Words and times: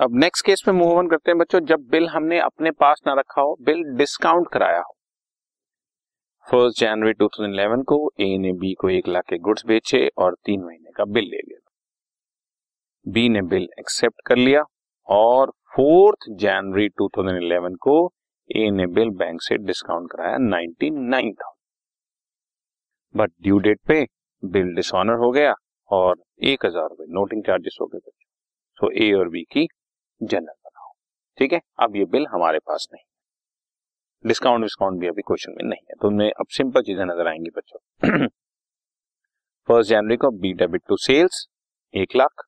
अब 0.00 0.14
next 0.14 0.44
case 0.46 0.62
में 0.68 0.74
move 0.74 0.98
on 0.98 1.08
करते 1.08 1.30
हैं 1.30 1.38
बच्चों, 1.38 1.60
जब 1.60 1.86
बिल 1.90 2.06
हमने 2.08 2.38
अपने 2.40 2.70
पास 2.70 3.00
ना 3.06 3.12
रखा 3.14 3.40
हो, 3.40 3.56
बिल 3.60 3.82
डिस्काउंट 3.98 4.48
कराया 4.52 4.78
हो। 4.78 4.94
फ़र्स्ट 6.46 6.80
जनवरी 6.80 7.12
2011 7.12 7.82
को 7.84 7.98
ए 8.20 8.36
ने 8.38 8.52
बी 8.52 8.72
को 8.74 8.90
एक 8.90 9.08
लाख 9.08 9.24
के 9.28 9.38
गुड्स 9.38 9.64
बेचे 9.66 10.06
और 10.18 10.34
तीन 10.46 10.60
महीने 10.64 10.90
का 10.96 11.04
बिल 11.04 11.24
ले 11.24 11.36
लिया। 11.38 11.58
बी 13.06 13.28
ने 13.28 13.42
बिल 13.44 13.66
एक्सेप्ट 13.78 14.20
कर 14.26 14.36
लिया 14.36 14.62
और 15.08 15.50
फोर्थ 15.76 16.28
जनवरी 16.40 16.88
2011 17.02 17.76
को 17.80 17.96
ए 18.50 18.70
ने 18.70 18.86
बिल 18.90 19.10
बैंक 19.16 19.42
से 19.42 19.56
डिस्काउंट 19.64 20.10
कराया 20.12 20.36
ninety 20.38 20.90
nine 20.90 21.32
thousand 21.32 21.56
but 23.14 23.32
due 23.42 23.58
date 23.58 23.80
पे 23.88 24.02
बिल 24.42 24.74
डिसऑनर 24.74 25.18
हो 25.24 25.30
गया 25.30 25.54
और 25.90 26.22
एक 26.44 26.66
हज़ार 26.66 26.88
रुपए 26.88 27.12
नोटिंग 27.14 27.42
चार्जेस 27.44 27.78
हो 27.80 27.86
गए 27.86 27.98
बच्चों। 27.98 28.26
सो 28.78 28.90
ए 29.04 29.12
और 29.12 29.28
बी 29.28 29.42
की 29.52 29.66
जनरल 30.20 30.54
बनाओ। 30.64 30.92
ठीक 31.38 31.52
है? 31.52 31.60
अब 31.80 31.96
ये 31.96 32.04
बिल 32.04 32.26
हमारे 32.26 32.58
पास 32.58 32.88
नहीं 32.92 33.04
डिस्काउंट 34.24 34.62
डिस्काउंट 34.62 35.00
भी 35.00 35.08
अभी 35.08 35.22
क्वेश्चन 35.22 35.52
में 35.52 35.64
नहीं 35.64 35.80
है। 35.80 35.94
तो 36.02 36.08
उनमें 36.08 36.30
अब 36.30 36.46
सिंपल 36.50 36.82
चीज़ें 36.82 37.04
नज़र 37.04 37.28
आएँगी 37.28 37.50
बच्चों। 37.56 38.26
फ़र्स्ट 39.68 39.90
जनवरी 39.90 40.16
को 40.16 40.30
बी 40.40 40.52
डेबिट 40.52 40.82
टू 40.88 40.96
सेल्स 40.96 41.46
एक 41.94 42.16
लाख 42.16 42.42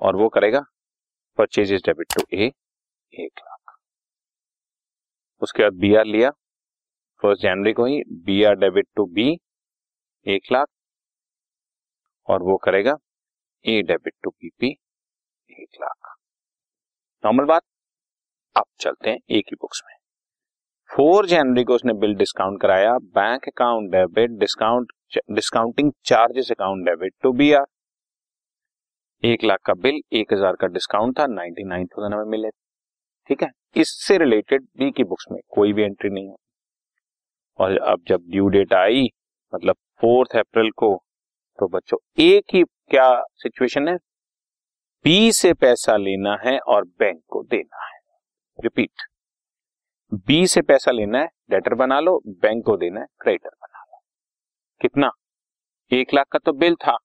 और 0.00 0.16
वो 0.16 0.28
करेगा 0.28 0.60
परचेजेस 1.38 1.82
डेबिट 1.86 2.14
टू 2.14 2.22
ए 2.32 2.46
एक 3.12 3.40
लाख। 3.40 3.74
उसके 5.42 5.62
बाद 5.62 5.78
बी 5.80 5.94
आर 5.94 6.04
लिया। 6.04 6.30
फ़र्स्ट 7.22 7.42
जनवरी 7.42 7.72
को 7.72 7.84
ही 7.84 8.02
B 8.24 8.42
R 8.44 8.54
debit 8.54 8.86
to 8.96 9.06
B 9.14 9.28
एक 10.26 10.52
लाख 10.52 10.68
और 12.28 12.42
वो 12.42 12.56
करेगा 12.56 12.96
ए 13.64 13.80
डेबिट 13.82 14.14
टू 14.22 14.30
पीपी 14.30 14.70
एक 15.50 15.80
लाख। 15.80 16.05
नॉर्मल 17.26 17.44
बात। 17.44 17.62
अब 18.56 18.64
चलते 18.80 19.10
हैं 19.10 19.18
एक 19.30 19.46
ही 19.46 19.56
बुक्स 19.60 19.82
में। 19.86 19.94
फोर 20.90 21.26
जनवरी 21.26 21.64
को 21.64 21.74
उसने 21.74 21.92
बिल 21.94 22.14
डिस्काउंट 22.14 22.60
कराया। 22.62 22.96
Bank 23.14 23.48
account 23.48 23.90
debit 23.92 24.38
discount, 24.40 24.92
discounting 25.32 25.90
charges 26.04 26.50
account 26.50 26.84
debit 26.86 27.14
to 27.22 27.32
B 27.32 27.52
R. 27.52 27.64
एक 29.22 29.44
लाख 29.44 29.60
का 29.66 29.74
बिल, 29.74 30.00
एक 30.12 30.32
हज़ार 30.32 30.56
का 30.56 30.66
डिस्काउंट 30.68 31.18
था, 31.18 31.26
नाइनटी 31.26 31.64
नाइन 31.64 31.86
थाउज़ेंड 31.86 32.14
हमें 32.14 32.30
मिले। 32.30 32.50
ठीक 33.30 33.42
है? 33.42 33.50
इससे 33.76 34.18
रिलेटेड 34.18 34.66
बी 34.78 34.90
की 34.90 35.04
बुक्स 35.04 35.26
में 35.32 35.40
कोई 35.48 35.72
भी 35.72 35.82
एंट्री 35.82 36.10
नहीं 36.10 36.28
है। 36.28 36.34
और 37.58 37.78
अब 37.78 38.04
जब 38.08 38.30
ड्यू 38.30 38.48
डेट 38.48 38.72
आई 38.74 39.08
मतलब 39.52 39.76
फोर्थ 40.00 40.36
अप्रैल 40.36 40.70
को 40.76 40.96
तो 41.58 41.68
बच्चों, 41.68 41.98
एक 42.18 42.54
ही 42.54 42.62
क्या 42.62 43.22
सिचुएशन 43.34 43.88
है? 43.88 43.96
बी 45.06 45.32
से 45.32 45.52
पैसा 45.54 45.96
लेना 45.96 46.36
है 46.42 46.58
और 46.58 46.84
बैंक 47.00 47.20
को 47.28 47.42
देना 47.42 47.84
है। 47.84 47.98
रिपीट 48.58 49.02
बी 50.26 50.46
से 50.46 50.62
पैसा 50.62 50.90
लेना 50.90 51.18
है 51.18 51.28
डेटर 51.50 51.74
बना 51.74 51.98
लो, 52.00 52.20
बैंक 52.26 52.64
को 52.64 52.76
देना 52.76 53.00
है 53.00 53.06
क्रेडिटर 53.20 53.50
बना 53.50 53.82
लो। 53.82 54.00
कितना? 54.80 55.10
एक 55.90 56.14
लाख 56.14 56.26
का 56.32 56.38
तो 56.38 56.52
बिल 56.54 56.74
था। 56.76 56.96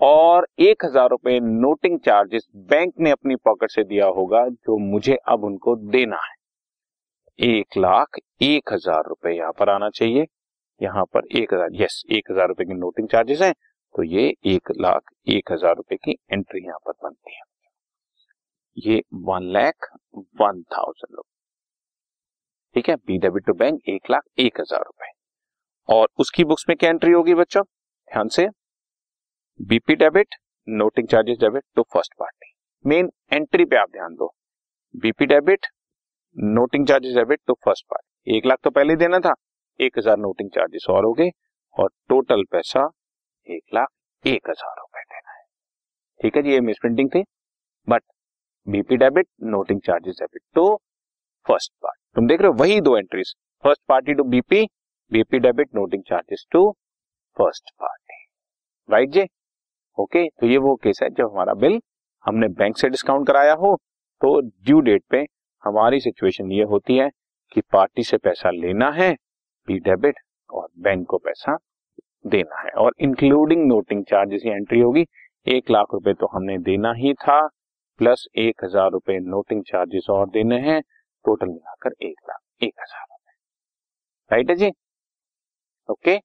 और 0.00 0.46
एक 0.60 0.84
हज़ार 0.84 1.08
रुपए 1.10 1.38
नोटिंग 1.40 1.98
चार्जेस 2.00 2.46
बैंक 2.66 2.94
ने 3.00 3.10
अपनी 3.10 3.36
पॉकेट 3.36 3.70
से 3.70 3.84
दिया 3.84 4.06
होगा, 4.06 4.46
जो 4.46 4.78
मुझे 4.80 5.18
अब 5.28 5.44
उनको 5.44 5.76
देना 5.76 6.20
है। 6.22 6.34
एक 7.38 7.78
लाख 7.78 8.18
एक 8.42 8.72
हज़ार 8.72 9.04
रुपए 9.08 9.36
यहाँ 9.36 9.52
पर 9.52 9.70
आना 9.70 9.90
चाहिए। 9.90 10.26
यहाँ 10.80 11.04
पर 11.04 11.26
एक 11.36 11.54
हज़ार 11.54 11.82
यस 11.82 12.02
एक 12.10 12.30
हज़ार 12.30 12.48
रुपए 12.48 12.64
की 12.64 12.74
नोटिंग 12.74 13.08
चार्जेस 13.08 13.42
हैं। 13.42 13.54
तो 13.96 14.02
ये 14.04 14.22
एक 14.46 14.70
लाख 14.80 15.10
एक 15.28 15.52
हज़ार 15.52 15.74
रुपए 15.76 15.96
की 15.96 16.16
एंट्री 16.32 16.60
यहाँ 16.64 16.78
पर 16.86 16.92
बनती 17.02 17.34
है। 17.34 17.42
ये 18.76 19.02
वन 19.26 19.44
लैख 19.52 19.86
वन 20.40 20.62
थाउज़ेंड 20.72 21.16
रुपए 21.16 21.34
ठीक 22.74 22.88
है? 22.88 22.96
बी 22.96 23.18
डेबिट 23.18 23.44
टू 23.46 23.52
बैंक 23.54 23.88
एक 23.88 24.10
लाख 24.10 24.22
एक 24.38 24.60
हज़ार 24.60 24.80
रुपए। 24.80 25.10
और 25.88 26.08
उसकी 26.18 26.44
बुक्स 26.44 26.64
में 26.68 26.76
क्या 26.76 26.90
एंट्री 26.90 27.12
होगी 27.12 27.34
बच्चों? 27.34 27.62
ध्यान 27.62 28.28
से। 28.28 28.46
BP 29.60 29.94
debit 29.94 30.34
noting 30.68 31.08
charges 31.08 31.38
debit 31.38 31.62
to 31.76 31.82
first 31.92 32.14
party 32.18 32.52
main 32.84 33.10
entry 33.32 33.64
पे 33.64 33.76
आप 33.76 33.90
ध्यान 33.92 34.14
दो। 34.14 34.32
BP 34.94 35.26
debit 35.26 35.66
noting 36.36 36.86
charges 36.86 37.14
debit 37.14 37.40
to 37.46 37.54
first 37.64 37.86
party 37.90 38.36
एक 38.36 38.46
लाख 38.46 38.58
तो 38.64 38.70
पहले 38.70 38.96
देना 38.96 39.18
था। 39.20 39.34
एक 39.80 39.98
हज़ार 39.98 40.16
नोटिंग 40.18 40.50
चार्जेस 40.50 40.86
और 40.90 41.04
हो 41.04 41.12
गए। 41.14 41.30
और 41.76 41.90
टोटल 42.08 42.44
पैसा 42.52 42.86
एक 43.48 43.62
लाख 43.74 43.88
एक 44.24 44.48
हज़ार 44.50 44.74
रुपए 44.78 45.00
देना 45.02 45.32
है। 45.32 45.44
ठीक 46.20 46.36
है 46.36 46.42
जी, 46.42 46.50
ये 46.50 46.60
मिस 46.60 46.78
प्रिंटिंग 46.80 47.10
थी 47.10 47.22
but 47.88 48.02
BP 48.66 48.96
debit 48.96 49.28
noting 49.46 49.80
charges 49.80 50.16
debit 50.20 50.42
to 50.54 50.74
first 51.46 51.72
part 51.82 51.98
तुम 52.16 52.26
देख 52.28 52.40
रहे 52.40 52.48
हो 52.48 52.56
वही 52.60 52.80
दो 52.80 52.96
entries 52.98 53.34
first 53.64 53.82
party 53.88 54.14
to 54.14 54.24
BP 54.26 54.64
BP 55.12 55.38
debit 55.40 55.74
noting 55.74 56.02
charges 56.08 56.46
to 56.52 56.70
first 57.36 57.70
party 57.80 58.24
right 58.88 59.10
J? 59.10 59.26
Okay 59.98 60.28
तो 60.30 60.46
ये 60.46 60.56
वो 60.58 60.74
केस 60.76 60.98
है 61.02 61.08
जब 61.10 61.30
हमारा 61.32 61.54
बिल 61.56 61.80
हमने 62.24 62.48
बैंक 62.54 62.76
से 62.78 62.88
डिस्काउंट 62.88 63.26
कराया 63.26 63.52
हो 63.54 63.74
तो 64.22 64.40
ड्यू 64.40 64.80
डेट 64.80 65.02
पे 65.10 65.24
हमारी 65.64 66.00
सिचुएशन 66.00 66.50
ये 66.52 66.62
होती 66.64 66.96
है 66.96 67.08
कि 67.52 67.60
पार्टी 67.72 68.02
से 68.04 68.16
पैसा 68.18 68.50
लेना 68.50 68.90
है 68.92 69.12
बी 69.68 69.78
डेबिट 69.80 70.18
और 70.50 70.68
बैंक 70.78 71.06
को 71.08 71.18
पैसा 71.18 71.56
देना 72.24 72.60
है। 72.60 72.70
और 72.76 72.94
इंक्लूडिंग 73.00 73.66
नोटिंग 73.66 74.04
चार्जेस 74.04 74.42
एंट्री 74.46 74.80
होगी। 74.80 75.04
एक 75.46 75.70
लाख 75.70 75.94
रुपए 75.94 76.12
तो 76.14 76.26
हमने 76.26 76.58
देना 76.60 76.92
ही 76.94 77.14
था 77.16 77.40
प्लस 78.00 78.26
एक 78.38 78.64
हज़ार 78.64 78.90
रुपए 78.90 79.18
नोटिंग 79.20 79.62
चार्जेस 79.64 80.06
और 80.10 80.28
देने 80.30 80.58
हैं। 80.60 80.80
टोटल 81.24 81.46
मिलाकर 81.46 81.92
एक 82.02 82.16
लाख, 82.28 82.38
एक 82.62 82.72
हज़ार 82.80 83.02
रुपए। 83.02 83.32
राइट 84.30 84.50
है 84.50 84.56
जी 84.56 84.70
okay 85.88 86.18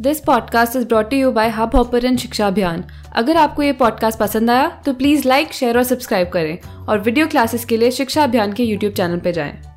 this 0.00 0.20
podcast 0.20 0.76
is 0.76 0.86
brought 0.88 1.12
you 1.12 1.30
by 1.32 1.48
Hubhopper 1.76 2.16
Shiksha 2.16 2.46
Abhiyan 2.46 2.84
अगर 3.16 3.36
आपको 3.36 3.62
ये 3.62 3.72
पॉडकास्ट 3.80 4.18
पसंद 4.18 4.50
आया 4.50 4.68
तो 4.86 4.94
प्लीज़ 4.94 5.28
लाइक 5.28 5.52
शेयर 5.52 5.78
और 5.78 5.84
सब्सक्राइब 5.84 6.28
करें। 6.28 6.86
और 6.86 6.98
वीडियो 7.00 7.26
क्लासेस 7.28 7.64
के 7.64 7.76
लिए 7.76 7.90
शिक्षा 7.92 8.24
अभियान 8.24 8.52
के 8.52 8.64
यूट्यूब 8.64 8.92
चैनल 8.92 9.20
पर 9.20 9.30
जाएँ। 9.32 9.69